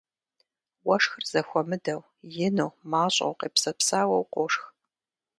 [0.87, 2.01] Уэшхыр зэхуэмыдэу,
[2.45, 4.63] ину, мащӀэу, къепсэпсауэу, къошх.